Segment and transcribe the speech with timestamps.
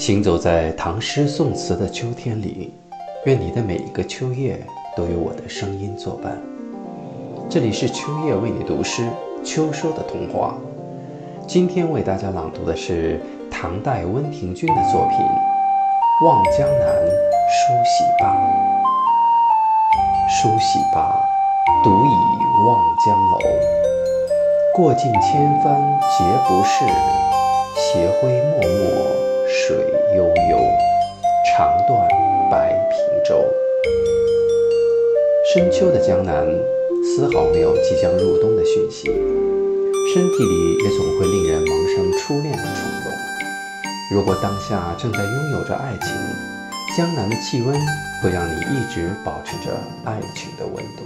[0.00, 2.72] 行走在唐诗宋词的秋天里，
[3.26, 4.58] 愿你的每一个秋夜
[4.96, 6.40] 都有我的声音作伴。
[7.50, 9.06] 这里是秋叶为你读诗，
[9.44, 10.54] 秋收的童话。
[11.46, 15.18] 今天为大家朗读的是唐代温庭筠的作品
[16.26, 18.34] 《望江南书喜罢》。
[20.30, 21.14] 书喜罢，
[21.84, 23.38] 独倚望江楼。
[24.74, 25.78] 过尽千帆
[26.08, 26.86] 皆不是，
[27.76, 29.19] 斜晖脉脉。
[31.60, 32.08] 长断
[32.50, 33.44] 白平洲。
[35.52, 36.48] 深秋的江南，
[37.04, 39.10] 丝毫没有即将入冬的讯息，
[40.14, 43.12] 身体里也总会令人萌生初恋的冲动。
[44.10, 46.08] 如果当下正在拥有着爱情，
[46.96, 47.78] 江南的气温
[48.22, 51.02] 会让你一直保持着爱情的温度。